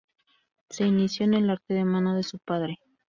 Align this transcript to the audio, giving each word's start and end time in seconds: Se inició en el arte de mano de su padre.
Se 0.71 0.83
inició 0.83 1.25
en 1.25 1.35
el 1.35 1.49
arte 1.51 1.75
de 1.75 1.85
mano 1.85 2.15
de 2.15 2.23
su 2.23 2.39
padre. 2.39 2.79